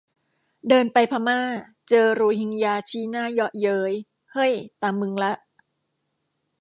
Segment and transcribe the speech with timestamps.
[0.67, 1.41] เดินไปพม่า
[1.89, 3.93] เจอโรฮิงญาชี้หน้าเยาะเย้ย
[4.31, 5.33] เฮ่ยตามึงละ